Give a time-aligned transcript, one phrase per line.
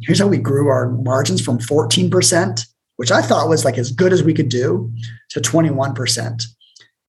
[0.00, 4.12] here's how we grew our margins from 14%, which I thought was like as good
[4.12, 4.92] as we could do,
[5.30, 6.18] to 21%.
[6.18, 6.42] And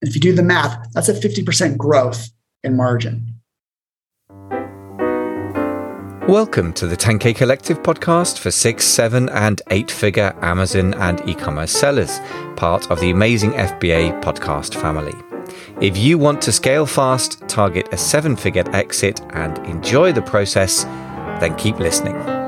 [0.02, 2.30] if you do the math, that's a 50% growth
[2.64, 3.34] in margin.
[6.28, 11.34] Welcome to the 10K Collective podcast for six, seven, and eight figure Amazon and e
[11.34, 12.20] commerce sellers,
[12.58, 15.14] part of the amazing FBA podcast family.
[15.82, 20.84] If you want to scale fast, target a seven figure exit, and enjoy the process,
[21.40, 22.47] then keep listening.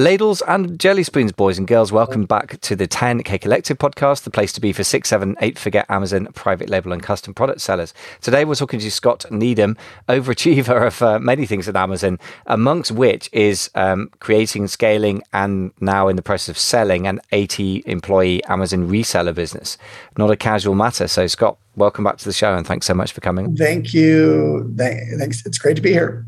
[0.00, 4.30] Ladles and jelly spoons, boys and girls, welcome back to the 10K Collective podcast, the
[4.30, 7.92] place to be for six, seven, eight figure Amazon private label and custom product sellers.
[8.22, 9.76] Today we're talking to Scott Needham,
[10.08, 16.08] overachiever of uh, many things at Amazon, amongst which is um, creating, scaling, and now
[16.08, 19.76] in the process of selling an 80 employee Amazon reseller business.
[20.16, 21.08] Not a casual matter.
[21.08, 23.54] So, Scott, welcome back to the show and thanks so much for coming.
[23.54, 24.72] Thank you.
[24.78, 25.44] Thanks.
[25.44, 26.24] It's great to be here.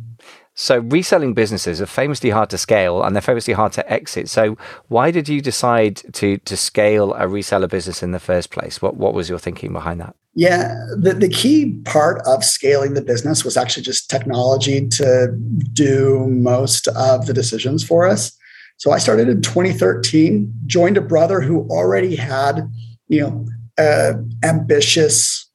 [0.55, 4.29] So reselling businesses are famously hard to scale and they're famously hard to exit.
[4.29, 4.59] So
[4.89, 8.83] why did you decide to to scale a reseller business in the first place?
[8.83, 10.15] What what was your thinking behind that?
[10.35, 15.29] Yeah, the, the key part of scaling the business was actually just technology to
[15.73, 18.33] do most of the decisions for us.
[18.79, 22.67] So I started in 2013, joined a brother who already had,
[23.09, 25.51] you know, uh, ambitious,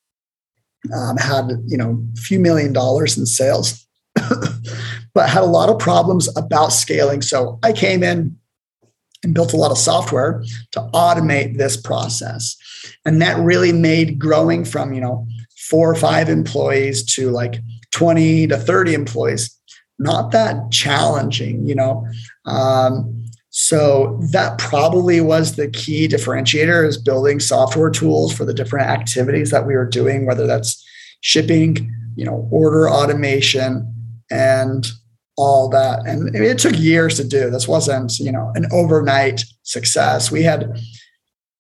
[0.94, 3.87] um, had you know, a few million dollars in sales
[5.14, 7.22] but had a lot of problems about scaling.
[7.22, 8.38] So I came in
[9.24, 12.56] and built a lot of software to automate this process.
[13.06, 15.28] And that really made growing from, you know,
[15.70, 17.62] four or five employees to like
[17.92, 19.58] 20 to 30 employees
[20.00, 22.08] not that challenging, you know.
[22.46, 28.88] Um, so that probably was the key differentiator is building software tools for the different
[28.88, 30.86] activities that we were doing, whether that's
[31.22, 33.92] shipping, you know, order automation,
[34.32, 34.88] and
[35.38, 36.06] all that.
[36.06, 37.50] And it took years to do.
[37.50, 40.32] This wasn't, you know, an overnight success.
[40.32, 40.80] We had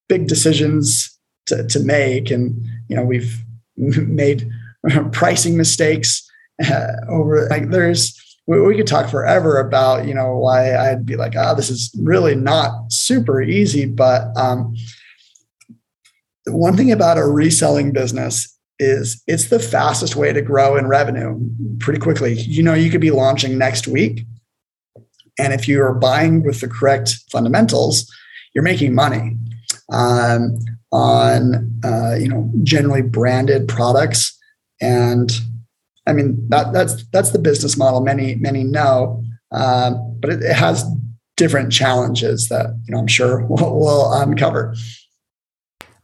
[0.09, 3.39] big decisions to, to make, and you know, we've
[3.77, 4.49] made
[5.11, 6.29] pricing mistakes
[6.65, 7.47] uh, over.
[7.49, 11.51] Like, there's we, we, could talk forever about, you know, why I'd be like, ah,
[11.51, 13.85] oh, this is really not super easy.
[13.85, 14.73] But um,
[16.47, 21.39] one thing about a reselling business is it's the fastest way to grow in revenue
[21.79, 22.33] pretty quickly.
[22.33, 24.25] You know, you could be launching next week.
[25.39, 28.11] And if you are buying with the correct fundamentals,
[28.53, 29.37] you're making money
[29.91, 30.57] um,
[30.91, 34.37] on, uh, you know, generally branded products.
[34.81, 35.31] And
[36.07, 40.53] I mean, that, that's, that's the business model many, many know, um, but it, it,
[40.53, 40.85] has
[41.35, 44.75] different challenges that, you know, I'm sure we'll, we'll uncover.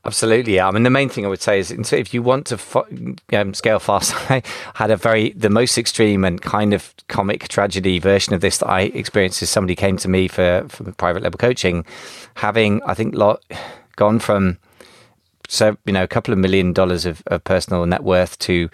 [0.05, 0.67] Absolutely, yeah.
[0.67, 3.79] I mean, the main thing I would say is if you want to um, scale
[3.79, 4.43] fast, I
[4.75, 8.67] had a very the most extreme and kind of comic tragedy version of this that
[8.67, 9.41] I experienced.
[9.41, 11.85] Is somebody came to me for for private label coaching,
[12.35, 13.45] having I think lot
[13.95, 14.57] gone from
[15.47, 18.69] so you know a couple of million dollars of, of personal net worth to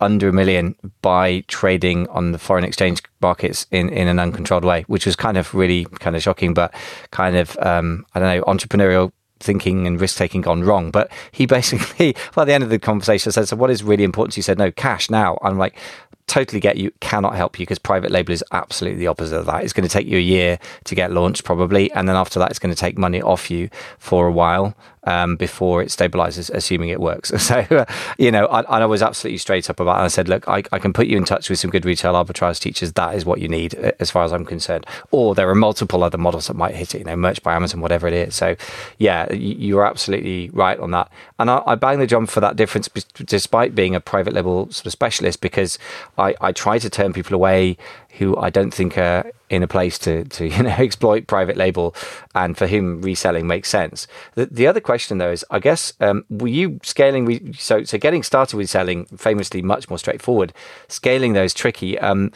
[0.00, 4.82] under a million by trading on the foreign exchange markets in, in an uncontrolled way,
[4.88, 6.74] which was kind of really kind of shocking, but
[7.12, 9.12] kind of um, I don't know entrepreneurial
[9.42, 10.90] thinking and risk taking gone wrong.
[10.90, 14.34] But he basically, by the end of the conversation, said, "So what is really important?"
[14.34, 15.78] He said, "No, cash now." I'm like,
[16.26, 19.62] totally get you cannot help you because private label is absolutely the opposite of that
[19.64, 22.48] it's going to take you a year to get launched probably and then after that
[22.48, 23.68] it's going to take money off you
[23.98, 27.32] for a while um, before it stabilizes, assuming it works.
[27.42, 27.84] So, uh,
[28.18, 30.04] you know, I, I, was absolutely straight up about it.
[30.04, 32.60] I said, look, I, I, can put you in touch with some good retail arbitrage
[32.60, 32.92] teachers.
[32.92, 34.86] That is what you need, uh, as far as I'm concerned.
[35.10, 37.80] Or there are multiple other models that might hit it, you know, merch by Amazon,
[37.80, 38.36] whatever it is.
[38.36, 38.54] So,
[38.98, 41.10] yeah, you're absolutely right on that.
[41.40, 44.86] And I, I bang the drum for that difference, despite being a private label sort
[44.86, 45.80] of specialist, because
[46.16, 47.76] I, I try to turn people away
[48.18, 51.94] who I don't think are in a place to, to you know exploit private label
[52.34, 54.08] and for whom reselling makes sense.
[54.34, 57.26] The, the other question though is, I guess, um, were you scaling?
[57.26, 60.52] Re- so so getting started with selling famously much more straightforward.
[60.88, 61.98] Scaling those tricky.
[61.98, 62.32] Um,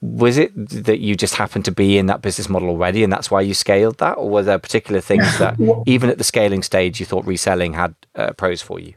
[0.00, 3.30] was it that you just happened to be in that business model already and that's
[3.30, 7.00] why you scaled that or were there particular things that even at the scaling stage
[7.00, 8.94] you thought reselling had uh, pros for you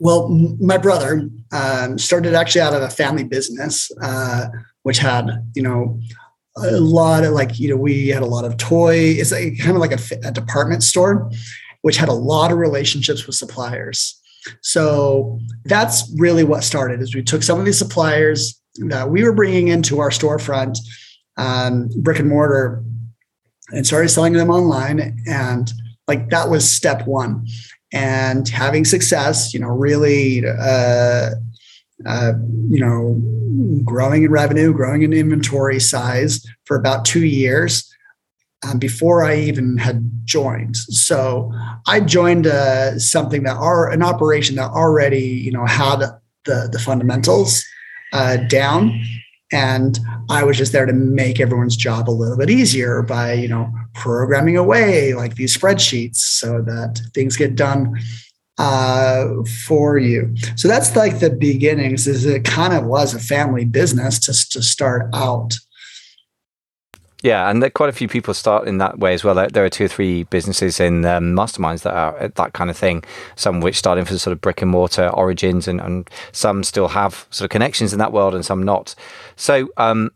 [0.00, 4.48] well my brother um, started actually out of a family business uh,
[4.82, 5.98] which had you know
[6.56, 9.72] a lot of like you know we had a lot of toy it's like, kind
[9.72, 11.30] of like a, a department store
[11.82, 14.20] which had a lot of relationships with suppliers
[14.60, 19.32] so that's really what started is we took some of these suppliers that we were
[19.32, 20.78] bringing into our storefront,
[21.36, 22.82] um, brick and mortar,
[23.70, 25.18] and started selling them online.
[25.26, 25.72] And
[26.06, 27.46] like that was step one.
[27.92, 31.30] And having success, you know, really, uh,
[32.06, 32.32] uh,
[32.68, 33.20] you know,
[33.84, 37.90] growing in revenue, growing in inventory size for about two years
[38.66, 40.76] um, before I even had joined.
[40.76, 41.52] So
[41.86, 46.00] I joined uh, something that are an operation that already, you know, had
[46.44, 47.64] the the fundamentals
[48.12, 49.00] uh, down
[49.52, 49.98] and
[50.30, 53.70] i was just there to make everyone's job a little bit easier by you know
[53.92, 57.94] programming away like these spreadsheets so that things get done
[58.58, 59.26] uh,
[59.66, 64.18] for you so that's like the beginnings is it kind of was a family business
[64.18, 65.54] to, to start out
[67.24, 69.34] yeah, and quite a few people start in that way as well.
[69.34, 73.02] There are two or three businesses in um, masterminds that are that kind of thing.
[73.34, 77.26] Some which starting from sort of brick and mortar origins, and, and some still have
[77.30, 78.94] sort of connections in that world, and some not.
[79.36, 80.10] So, um,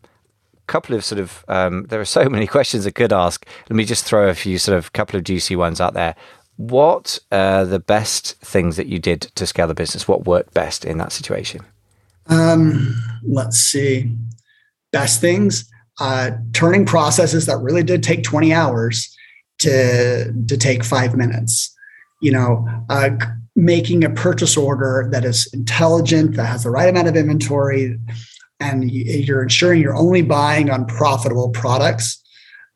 [0.67, 3.43] couple of sort of um, there are so many questions I could ask.
[3.71, 6.15] Let me just throw a few sort of couple of juicy ones out there.
[6.59, 10.09] What are the best things that you did to scale the business?
[10.09, 11.61] What worked best in that situation?
[12.27, 14.13] Um, let's see.
[14.91, 15.71] Best things
[16.01, 19.15] uh, turning processes that really did take 20 hours
[19.59, 21.73] to, to take five minutes.
[22.21, 23.11] You know, uh,
[23.55, 27.97] making a purchase order that is intelligent, that has the right amount of inventory,
[28.59, 32.21] and you're ensuring you're only buying on profitable products.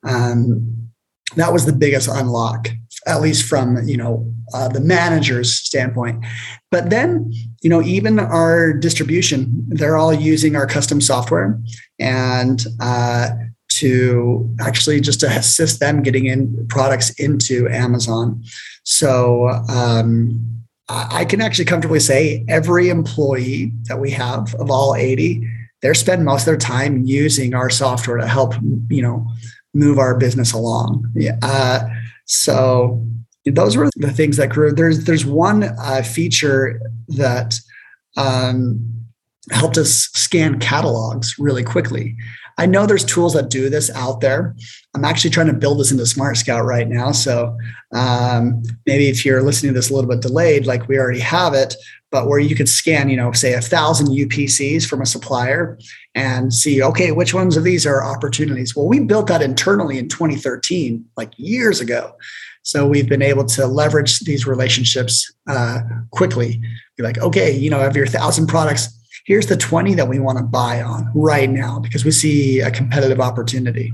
[0.05, 0.89] Um,
[1.35, 2.69] that was the biggest unlock,
[3.05, 6.23] at least from you know uh, the manager's standpoint.
[6.71, 11.59] But then, you know, even our distribution, they're all using our custom software
[11.99, 13.29] and uh,
[13.69, 18.43] to actually just to assist them getting in products into Amazon.
[18.83, 25.47] So um, I can actually comfortably say every employee that we have of all 80,
[25.81, 28.53] they're spend most of their time using our software to help,
[28.89, 29.25] you know,
[29.73, 31.09] move our business along.
[31.15, 31.37] Yeah.
[31.41, 31.87] Uh,
[32.33, 33.05] so
[33.45, 34.71] those were the things that grew.
[34.71, 37.59] There's there's one uh, feature that
[38.17, 39.05] um,
[39.51, 42.15] helped us scan catalogs really quickly.
[42.57, 44.55] I know there's tools that do this out there.
[44.95, 47.11] I'm actually trying to build this into Smart Scout right now.
[47.11, 47.55] So
[47.93, 51.53] um, maybe if you're listening to this a little bit delayed, like we already have
[51.53, 51.75] it,
[52.13, 55.79] but where you could scan, you know, say a thousand UPCs from a supplier
[56.13, 58.75] and see, okay, which ones of these are opportunities?
[58.75, 62.15] Well, we built that internally in 2013, like years ago.
[62.61, 65.79] So we've been able to leverage these relationships uh,
[66.11, 66.61] quickly.
[66.97, 68.87] Be like, okay, you know, of your thousand products,
[69.25, 72.69] here's the 20 that we want to buy on right now because we see a
[72.69, 73.91] competitive opportunity.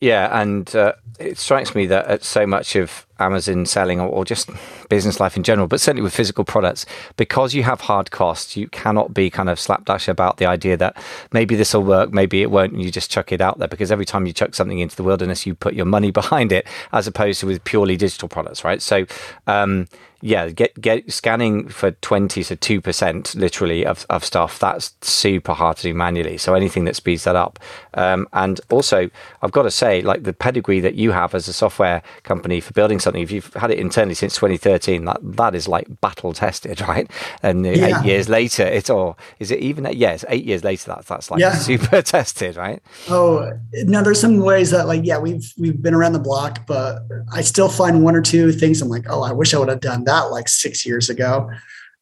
[0.00, 4.24] Yeah, and uh, it strikes me that at so much of Amazon selling or, or,
[4.24, 4.48] just
[4.88, 6.86] business life in general, but certainly with physical products,
[7.18, 10.96] because you have hard costs, you cannot be kind of slapdash about the idea that
[11.32, 13.68] maybe this will work, maybe it won't, and you just chuck it out there.
[13.68, 16.66] Because every time you chuck something into the wilderness, you put your money behind it,
[16.92, 18.80] as opposed to with purely digital products, right?
[18.80, 19.04] So,
[19.46, 19.86] um,
[20.22, 24.58] yeah, get get scanning for twenty to two percent literally of, of stuff.
[24.58, 26.36] That's super hard to do manually.
[26.36, 27.58] So anything that speeds that up,
[27.94, 29.08] um, and also
[29.42, 32.72] I've got to say, like the pedigree that you have as a software company for
[32.74, 36.80] building something, if you've had it internally since 2013, that that is like battle tested,
[36.88, 37.10] right?
[37.42, 37.98] And yeah.
[38.00, 39.88] eight years later, it's all is it even?
[39.92, 41.54] Yes, eight years later, that's that's like yeah.
[41.54, 42.82] super tested, right?
[43.08, 43.50] Oh,
[43.84, 47.40] now there's some ways that like yeah, we've we've been around the block, but I
[47.40, 50.04] still find one or two things I'm like, oh, I wish I would have done
[50.04, 51.50] that like six years ago.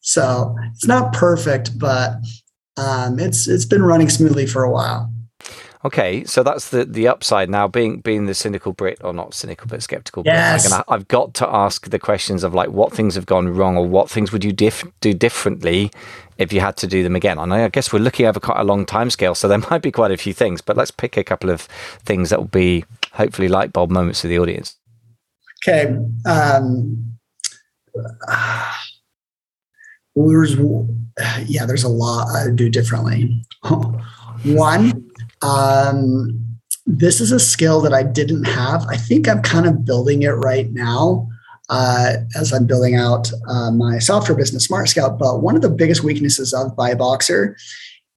[0.00, 2.16] So it's not perfect, but
[2.76, 5.12] um, it's it's been running smoothly for a while.
[5.84, 7.48] Okay, so that's the the upside.
[7.48, 10.68] Now, being being the cynical Brit, or not cynical but skeptical, yes.
[10.68, 13.86] Brit, I've got to ask the questions of like what things have gone wrong, or
[13.86, 15.90] what things would you diff- do differently
[16.36, 17.38] if you had to do them again.
[17.38, 19.92] And I guess we're looking over quite a long time scale, so there might be
[19.92, 20.60] quite a few things.
[20.60, 21.62] But let's pick a couple of
[22.04, 24.76] things that will be hopefully light bulb moments for the audience.
[25.66, 25.96] Okay,
[26.26, 27.17] um,
[30.16, 30.56] there's
[31.46, 33.44] yeah, there's a lot I do differently.
[34.44, 35.10] One,
[35.42, 38.86] um, this is a skill that I didn't have.
[38.88, 41.28] I think I'm kind of building it right now
[41.68, 45.18] uh, as I'm building out uh, my software business, Smart Scout.
[45.18, 47.54] But one of the biggest weaknesses of BuyBoxer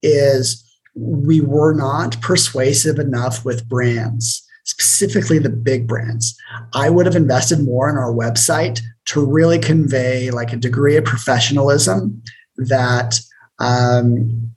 [0.02, 0.64] is
[0.96, 6.38] we were not persuasive enough with brands, specifically the big brands.
[6.74, 11.06] I would have invested more in our website to really convey like a degree of
[11.06, 12.22] professionalism
[12.58, 13.20] that
[13.60, 14.52] um,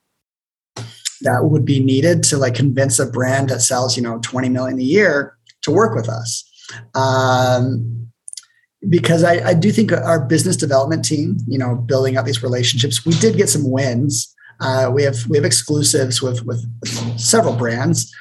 [1.23, 4.79] that would be needed to like convince a brand that sells you know 20 million
[4.79, 6.45] a year to work with us
[6.95, 8.09] um,
[8.89, 13.05] because I, I, do think our business development team you know building up these relationships
[13.05, 16.65] we did get some wins uh, we have we have exclusives with with
[17.19, 18.15] several brands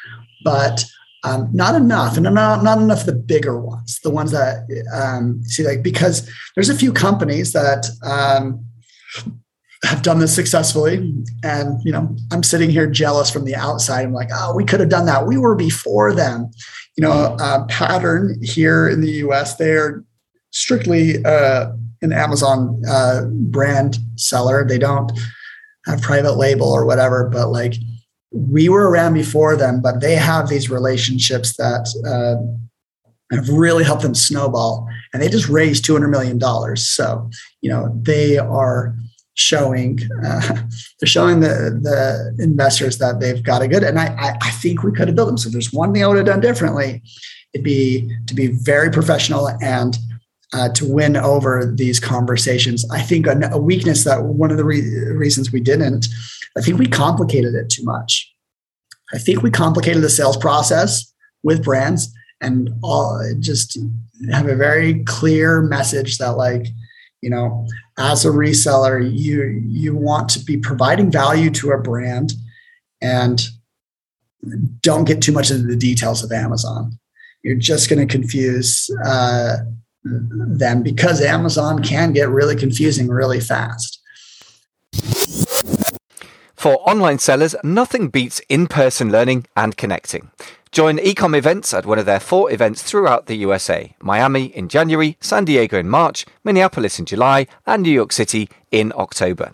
[0.44, 0.86] but
[1.24, 5.42] um, not enough and not, not enough of the bigger ones the ones that um,
[5.44, 8.64] see like because there's a few companies that um,
[9.84, 11.14] have done this successfully
[11.44, 14.06] and you know i'm sitting here jealous from the outside.
[14.06, 15.28] I'm like oh we could have done that.
[15.28, 16.52] We were before them.
[16.98, 20.04] You know uh, pattern here in the us they're
[20.52, 24.66] strictly uh, an amazon uh, brand seller.
[24.68, 25.12] They don't
[25.86, 27.74] have private label or whatever but like
[28.34, 34.02] we were around before them but they have these relationships that uh, have really helped
[34.02, 37.30] them snowball and they just raised $200 million so
[37.62, 38.96] you know they are
[39.36, 40.42] showing uh,
[41.00, 44.84] they're showing the the investors that they've got a good and I, I, I think
[44.84, 45.38] we could have built them.
[45.38, 47.02] So there's one thing i would have done differently
[47.54, 49.98] it'd be to be very professional and
[50.54, 52.86] uh, to win over these conversations.
[52.92, 56.08] I think a, a weakness that one of the re- reasons we didn't
[56.58, 58.34] i think we complicated it too much.
[59.14, 63.78] I think we complicated the sales process with brands and all just
[64.32, 66.68] have a very clear message that like
[67.22, 67.68] you know
[67.98, 72.34] as a reseller you you want to be providing value to a brand
[73.02, 73.50] and
[74.82, 76.98] don't get too much into the details of amazon.
[77.44, 79.58] You're just going to confuse uh,
[80.04, 84.02] them because amazon can get really confusing really fast
[86.64, 90.32] for online sellers nothing beats in-person learning and connecting
[90.72, 95.18] Join Ecom Events at one of their four events throughout the USA Miami in January,
[95.20, 99.54] San Diego in March, Minneapolis in July, and New York City in October.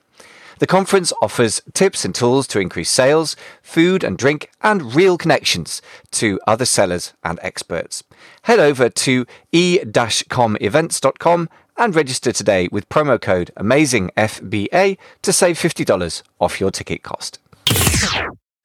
[0.60, 5.82] The conference offers tips and tools to increase sales, food and drink, and real connections
[6.12, 8.04] to other sellers and experts.
[8.44, 11.50] Head over to e-comevents.com
[11.80, 17.40] and register today with promo code AMAZINGFBA to save $50 off your ticket cost.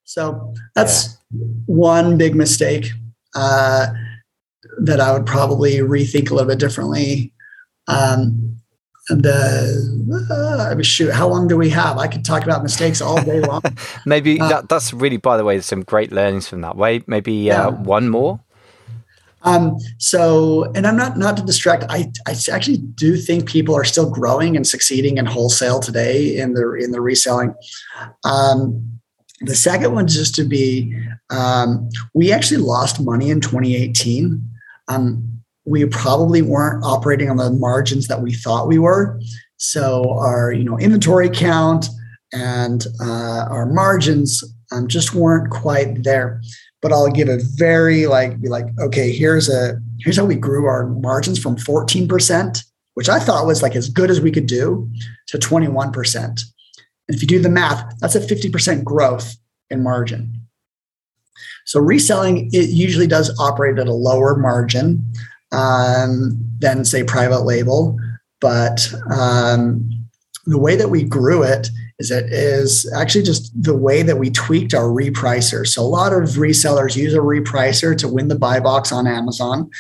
[0.05, 1.17] So that's
[1.67, 2.91] one big mistake
[3.35, 3.87] uh,
[4.79, 7.33] that I would probably rethink a little bit differently.
[7.89, 8.61] Um,
[9.09, 11.99] the uh, I mean, shoot, how long do we have?
[11.99, 13.63] I could talk about mistakes all day long.
[14.07, 17.03] maybe uh, that, that's really, by the way, some great learnings from that way.
[17.07, 17.77] Maybe uh, yeah.
[17.77, 18.41] one more.
[19.45, 21.85] Um, so, and I'm not not to distract.
[21.89, 26.55] I, I actually do think people are still growing and succeeding in wholesale today in
[26.55, 27.55] the in the reselling.
[28.25, 28.95] Um,
[29.41, 30.97] the second one is just to be,
[31.31, 34.43] um, we actually lost money in 2018.
[34.89, 39.21] Um, we probably weren't operating on the margins that we thought we were.
[39.57, 41.87] So our, you know, inventory count
[42.33, 46.41] and uh, our margins um, just weren't quite there.
[46.85, 50.67] But I'll give a very like, be like, okay, here's a here's how we grew
[50.67, 52.63] our margins from 14%,
[52.93, 54.91] which I thought was like as good as we could do,
[55.29, 56.15] to 21%.
[56.15, 56.37] And
[57.09, 59.35] if you do the math, that's a 50% growth
[59.71, 60.43] in margin.
[61.65, 65.11] So reselling it usually does operate at a lower margin
[65.53, 67.99] um, than say private label,
[68.43, 69.89] but um,
[70.45, 74.31] the way that we grew it is it is actually just the way that we
[74.31, 75.67] tweaked our repricer.
[75.67, 79.71] So a lot of resellers use a repricer to win the buy box on Amazon,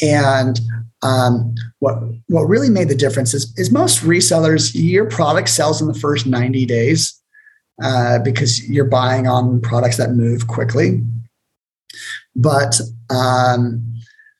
[0.00, 0.60] and
[1.02, 5.88] um, what what really made the difference is, is most resellers your product sells in
[5.88, 7.20] the first 90 days
[7.82, 11.02] uh, because you're buying on products that move quickly.
[12.34, 13.84] But um,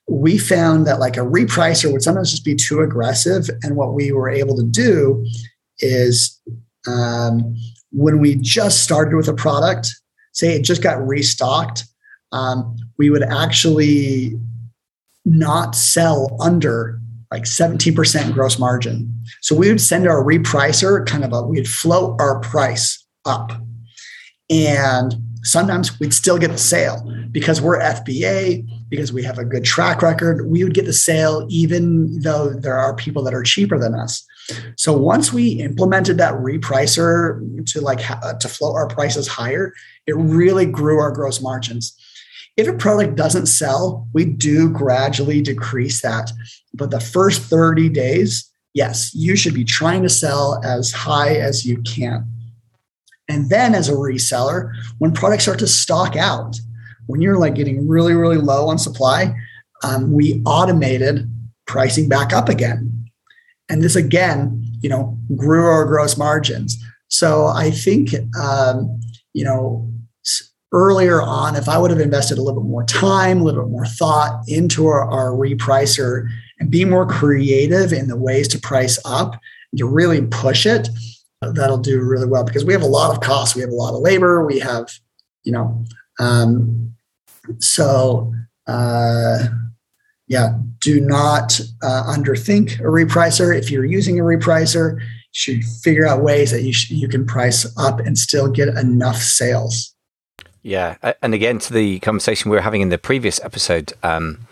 [0.09, 3.49] we found that like a repricer would sometimes just be too aggressive.
[3.63, 5.25] And what we were able to do
[5.79, 6.41] is
[6.87, 7.55] um,
[7.91, 9.89] when we just started with a product
[10.33, 11.85] say it just got restocked
[12.33, 14.39] um, we would actually
[15.25, 19.13] not sell under like 17% gross margin.
[19.43, 23.53] So we would send our repricer kind of a, we'd float our price up.
[24.49, 29.65] And sometimes we'd still get the sale because we're FBA, because we have a good
[29.65, 30.49] track record.
[30.49, 34.25] We would get the sale even though there are people that are cheaper than us.
[34.77, 39.75] So once we implemented that repricer to like uh, to float our prices higher,
[40.07, 41.95] it really grew our gross margins.
[42.57, 46.33] If a product doesn't sell, we do gradually decrease that.
[46.75, 51.65] But the first 30 days, yes, you should be trying to sell as high as
[51.65, 52.27] you can.
[53.29, 56.57] And then as a reseller, when products start to stock out,
[57.09, 59.35] when you're like getting really, really low on supply,
[59.83, 61.29] um, we automated
[61.67, 63.11] pricing back up again.
[63.69, 66.77] And this again, you know, grew our gross margins.
[67.09, 69.01] So I think, um,
[69.33, 69.91] you know,
[70.73, 73.73] earlier on, if I would have invested a little bit more time, a little bit
[73.73, 76.29] more thought into our, our repricer
[76.61, 79.41] and be more creative in the ways to price up,
[79.77, 80.89] to really push it,
[81.41, 83.55] that'll do really well because we have a lot of costs.
[83.55, 84.45] We have a lot of labor.
[84.45, 84.91] We have,
[85.45, 85.85] you know,
[86.19, 86.95] um,
[87.59, 88.33] so
[88.67, 89.47] uh,
[90.29, 93.57] yeah, do not uh, underthink a repricer.
[93.57, 97.27] If you're using a repricer, you should figure out ways that you sh- you can
[97.27, 99.95] price up and still get enough sales.
[100.63, 104.47] Yeah, and again to the conversation we were having in the previous episode, um,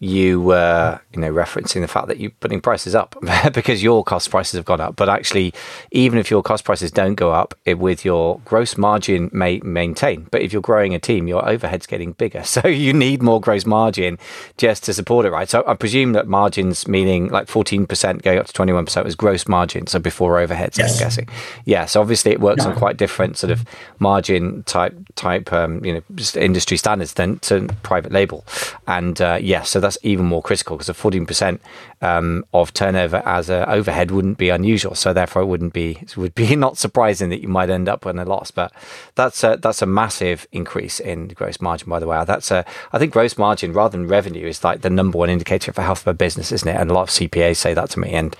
[0.00, 3.16] you were, you know, referencing the fact that you're putting prices up
[3.52, 4.94] because your cost prices have gone up.
[4.94, 5.52] But actually,
[5.90, 10.28] even if your cost prices don't go up, it, with your gross margin may maintain.
[10.30, 13.66] But if you're growing a team, your overhead's getting bigger, so you need more gross
[13.66, 14.18] margin
[14.56, 15.48] just to support it, right?
[15.48, 19.86] So I presume that margins, meaning like 14% going up to 21%, was gross margin,
[19.86, 20.78] so before overheads.
[20.78, 20.94] Yes.
[20.94, 21.28] I'm guessing.
[21.64, 21.86] Yeah.
[21.86, 22.70] So obviously, it works no.
[22.70, 23.64] on quite different sort of
[23.98, 26.02] margin type type, um, you know,
[26.36, 28.44] industry standards than to private label.
[28.86, 31.60] And uh, yeah, so that's even more critical because a 14%
[32.00, 34.94] um, of turnover as an overhead wouldn't be unusual.
[34.94, 38.04] So therefore, it wouldn't be it would be not surprising that you might end up
[38.04, 38.50] with a loss.
[38.50, 38.72] But
[39.14, 41.88] that's a, that's a massive increase in gross margin.
[41.88, 44.90] By the way, that's a I think gross margin rather than revenue is like the
[44.90, 46.76] number one indicator for health of a business, isn't it?
[46.76, 48.36] And a lot of CPAs say that to me, and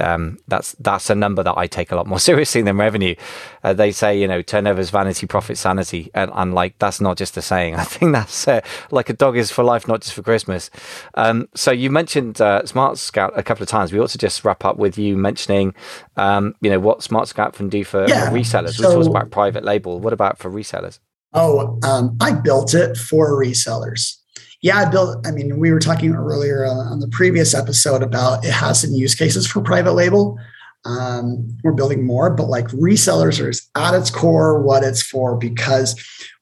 [0.00, 3.14] um, that's that's a number that I take a lot more seriously than revenue.
[3.62, 7.16] Uh, they say you know turnover is vanity, profit sanity, and, and like that's not
[7.16, 7.74] just a saying.
[7.76, 8.60] I think that's uh,
[8.90, 10.70] like a dog is for life, not just for Christmas.
[11.14, 13.92] Um, so you mentioned uh, Smart Scout a couple of times.
[13.92, 15.74] We ought to just wrap up with you mentioning,
[16.16, 18.74] um, you know, what Smart Scout can do for, yeah, resellers.
[18.74, 20.00] So, we talked about private label.
[20.00, 20.98] What about for resellers?
[21.32, 24.16] Oh, um, I built it for resellers.
[24.62, 25.26] Yeah, I built.
[25.26, 28.92] I mean, we were talking earlier uh, on the previous episode about it has some
[28.92, 30.38] use cases for private label.
[30.86, 35.94] Um, we're building more, but like resellers are at its core what it's for because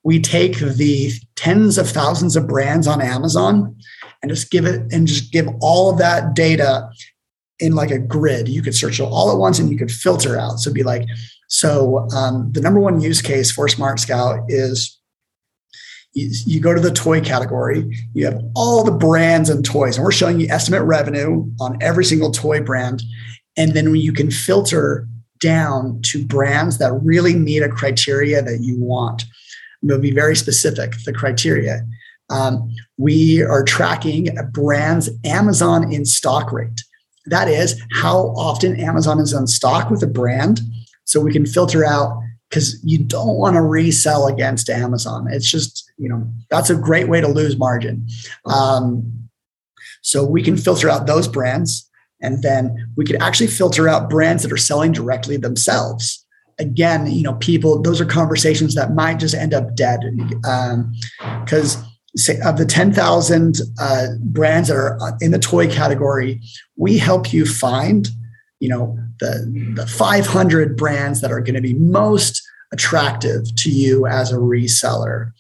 [0.03, 3.77] we take the tens of thousands of brands on Amazon
[4.25, 6.89] and just give it and just give all of that data
[7.61, 8.49] in like a grid.
[8.49, 10.61] You could search it all at once and you could filter out.
[10.61, 11.07] So be like,
[11.49, 14.99] so um, the number one use case for Smart Scout is
[16.15, 20.05] you, you go to the toy category, you have all the brands and toys, and
[20.05, 23.03] we're showing you estimate revenue on every single toy brand.
[23.59, 25.07] And then you can filter
[25.39, 29.25] down to brands that really meet a criteria that you want.
[29.83, 31.83] It'll be very specific, the criteria.
[32.35, 36.83] Um, we are tracking a brand's Amazon in stock rate.
[37.27, 40.61] That is how often Amazon is on stock with a brand.
[41.05, 42.20] So we can filter out
[42.51, 45.27] because you don't want to resell against Amazon.
[45.31, 48.07] It's just, you know, that's a great way to lose margin.
[48.47, 49.29] Um,
[50.03, 51.88] so we can filter out those brands
[52.20, 56.25] and then we could actually filter out brands that are selling directly themselves
[56.59, 60.01] again you know people those are conversations that might just end up dead
[61.44, 61.85] because um,
[62.16, 66.40] say of the 10,000 uh, brands that are in the toy category,
[66.77, 68.09] we help you find,
[68.61, 74.07] you know, the, the 500 brands that are going to be most attractive to you
[74.07, 75.33] as a reseller.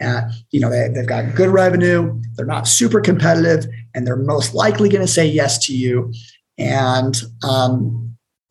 [0.00, 4.54] Uh, you know, they, they've got good revenue, they're not super competitive, and they're most
[4.54, 6.12] likely going to say yes to you.
[6.56, 8.07] And um,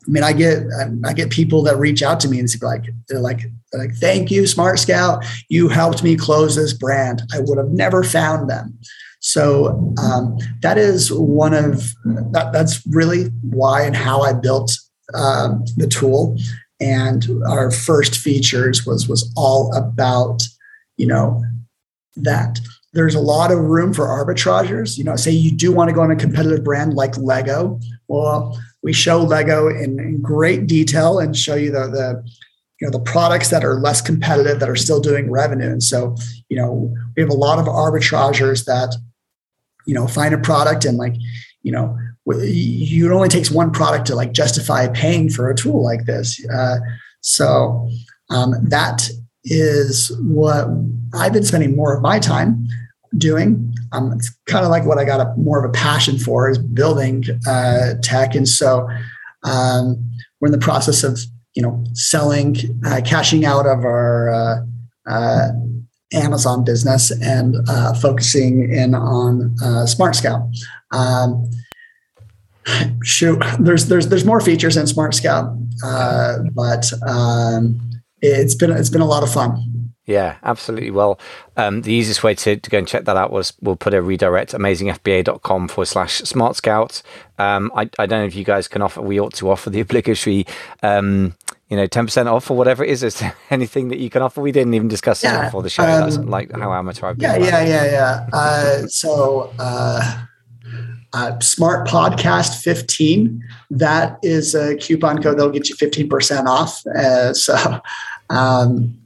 [0.07, 0.63] I mean, I get
[1.05, 3.41] I get people that reach out to me and say like they're like
[3.71, 5.25] they're like thank you Smart Scout.
[5.49, 7.23] You helped me close this brand.
[7.33, 8.77] I would have never found them.
[9.19, 11.93] So um, that is one of
[12.31, 14.77] that, that's really why and how I built
[15.13, 16.37] um, the tool.
[16.79, 20.41] And our first features was was all about
[20.95, 21.43] you know
[22.15, 22.59] that.
[22.93, 26.01] There's a lot of room for arbitragers you know say you do want to go
[26.01, 27.79] on a competitive brand like Lego.
[28.07, 28.57] Well
[28.87, 32.23] we show Lego in, in great detail and show you the, the
[32.79, 35.69] you know the products that are less competitive that are still doing revenue.
[35.69, 36.15] And so
[36.47, 38.95] you know we have a lot of arbitragers that
[39.85, 41.15] you know find a product and like
[41.63, 41.97] you know
[42.27, 46.41] it only takes one product to like justify paying for a tool like this.
[46.47, 46.77] Uh,
[47.19, 47.89] so
[48.29, 49.09] um, that
[49.43, 50.69] is what
[51.13, 52.69] I've been spending more of my time
[53.17, 53.73] doing.
[53.91, 56.57] Um, it's kind of like what I got a, more of a passion for is
[56.57, 58.87] building uh, tech, and so
[59.43, 61.19] um, we're in the process of
[61.53, 64.55] you know selling, uh, cashing out of our uh,
[65.09, 65.49] uh
[66.13, 70.41] Amazon business and uh, focusing in on uh, Smart Scout.
[70.91, 71.49] Um,
[73.03, 75.55] shoot, there's there's there's more features in Smart Scout,
[76.53, 77.79] but um,
[78.21, 79.76] it's been it's been a lot of fun.
[80.07, 80.89] Yeah, absolutely.
[80.89, 81.19] Well,
[81.57, 84.01] um, the easiest way to, to go and check that out was we'll put a
[84.01, 87.03] redirect amazingfba.com forward slash smart scouts.
[87.37, 89.79] Um, I, I don't know if you guys can offer, we ought to offer the
[89.81, 90.47] obligatory,
[90.81, 91.35] um,
[91.67, 93.03] you know, 10% off or whatever it is.
[93.03, 94.39] Is there anything that you can offer?
[94.39, 95.83] We didn't even discuss yeah, before the show.
[95.83, 97.43] That's um, like how amateur I've been.
[97.43, 98.27] Yeah, yeah, yeah, yeah.
[98.31, 100.23] Uh, so, uh,
[101.11, 103.43] uh, Smart Podcast 15.
[103.71, 106.85] That is a coupon code that'll get you 15% off.
[106.87, 107.81] Uh, so,
[108.29, 108.97] um,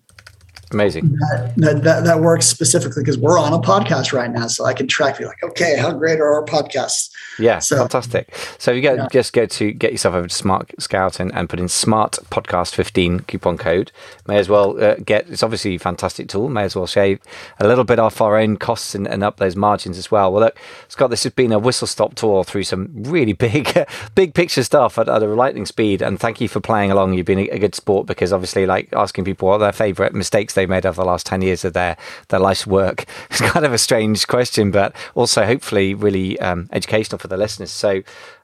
[0.71, 1.17] Amazing.
[1.57, 4.47] That, that, that, works specifically because we're on a podcast right now.
[4.47, 7.09] So I can track you like, okay, how great are our podcasts?
[7.39, 8.33] Yeah, so, fantastic.
[8.57, 9.07] So you get yeah.
[9.11, 12.75] just go to get yourself over to Smart Scout and, and put in Smart Podcast
[12.75, 13.91] 15 coupon code.
[14.27, 16.49] May as well uh, get, it's obviously a fantastic tool.
[16.49, 17.19] May as well shave
[17.59, 20.31] a little bit off our own costs and, and up those margins as well.
[20.31, 20.57] Well, look,
[20.87, 24.97] Scott, this has been a whistle stop tour through some really big, big picture stuff
[24.97, 26.01] at, at a lightning speed.
[26.01, 27.13] And thank you for playing along.
[27.13, 30.53] You've been a, a good sport because obviously, like asking people what their favorite mistakes
[30.53, 31.97] they made over the last 10 years of their,
[32.29, 33.05] their life's work.
[33.29, 37.71] It's kind of a strange question, but also hopefully really um, educational for the listeners.
[37.71, 38.03] So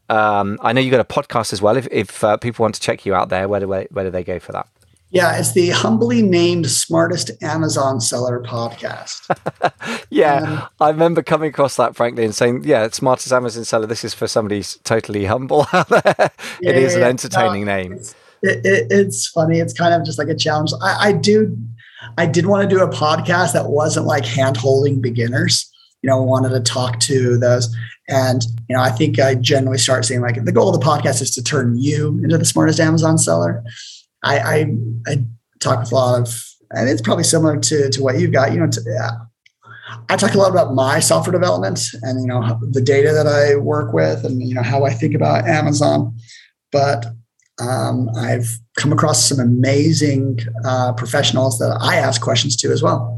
[0.09, 1.75] um, I know you've got a podcast as well.
[1.75, 4.23] If, if uh, people want to check you out there, where do, where do they
[4.23, 4.67] go for that?
[5.09, 9.23] Yeah, it's the humbly named smartest Amazon seller podcast.
[10.09, 13.85] yeah, um, I remember coming across that, frankly, and saying, "Yeah, smartest Amazon seller.
[13.85, 17.93] This is for somebody totally humble." it yeah, is yeah, an entertaining no, name.
[17.93, 19.59] It's, it, it, it's funny.
[19.59, 20.71] It's kind of just like a challenge.
[20.81, 21.57] I, I do
[22.17, 25.71] I did want to do a podcast that wasn't like hand holding beginners.
[26.03, 27.75] You know, wanted to talk to those.
[28.07, 31.21] And, you know, I think I generally start saying like the goal of the podcast
[31.23, 33.63] is to turn you into the smartest Amazon seller.
[34.23, 34.75] I, I,
[35.07, 35.23] I
[35.59, 38.59] talk with a lot of, and it's probably similar to, to what you've got, you
[38.59, 39.09] know, to, yeah.
[40.07, 43.55] I talk a lot about my software development and, you know, the data that I
[43.55, 46.15] work with and, you know, how I think about Amazon.
[46.71, 47.07] But
[47.59, 53.16] um, I've come across some amazing uh, professionals that I ask questions to as well.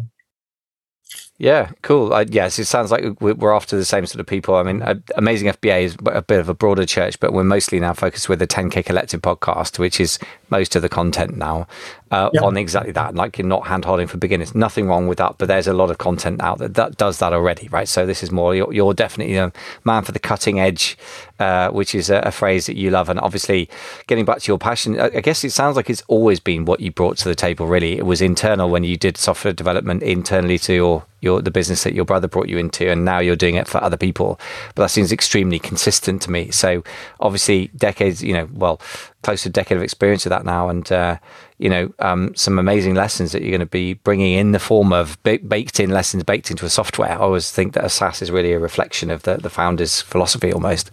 [1.39, 2.13] Yeah, cool.
[2.13, 4.55] Uh, yes, it sounds like we're after the same sort of people.
[4.55, 7.79] I mean, uh, Amazing FBA is a bit of a broader church, but we're mostly
[7.79, 11.65] now focused with the 10K Collective podcast, which is most of the content now
[12.11, 12.43] uh, yep.
[12.43, 13.15] on exactly that.
[13.15, 14.55] Like you're not hand holding for beginners.
[14.55, 17.33] Nothing wrong with that, but there's a lot of content out there that does that
[17.33, 17.87] already, right?
[17.87, 19.51] So this is more, you're, you're definitely a
[19.85, 20.97] man for the cutting edge,
[21.39, 23.09] uh, which is a, a, phrase that you love.
[23.09, 23.69] And obviously,
[24.07, 26.79] getting back to your passion, I, I guess it sounds like it's always been what
[26.79, 27.97] you brought to the table, really.
[27.97, 31.93] It was internal when you did software development internally to your, your the business that
[31.93, 34.39] your brother brought you into, and now you're doing it for other people.
[34.75, 36.51] But that seems extremely consistent to me.
[36.51, 36.83] So
[37.19, 38.81] obviously, decades, you know, well,
[39.21, 41.17] close to a decade of experience with that now, and uh,
[41.57, 44.93] you know um, some amazing lessons that you're going to be bringing in the form
[44.93, 47.11] of baked in lessons baked into a software.
[47.11, 50.53] I always think that a SaaS is really a reflection of the the founder's philosophy
[50.53, 50.91] almost.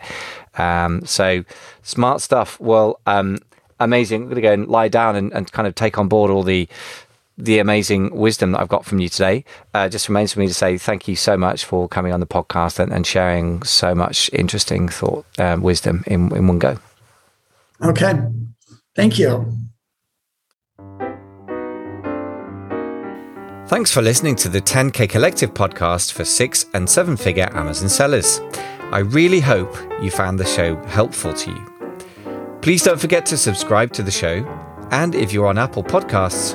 [0.58, 1.44] Um, so
[1.82, 2.58] smart stuff.
[2.60, 3.38] Well, um,
[3.80, 4.22] amazing.
[4.22, 6.42] I'm going to go and lie down and, and kind of take on board all
[6.42, 6.68] the
[7.38, 9.44] the amazing wisdom that I've got from you today.
[9.74, 12.26] Uh, just remains for me to say thank you so much for coming on the
[12.26, 16.78] podcast and, and sharing so much interesting thought, um, wisdom in, in one go.
[17.82, 18.14] Okay.
[18.94, 19.52] Thank you.
[23.66, 28.40] Thanks for listening to the 10K Collective podcast for six and seven figure Amazon sellers.
[28.92, 32.58] I really hope you found the show helpful to you.
[32.62, 34.46] Please don't forget to subscribe to the show.
[34.92, 36.54] And if you're on Apple Podcasts,